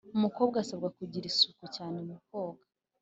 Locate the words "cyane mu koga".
1.75-2.63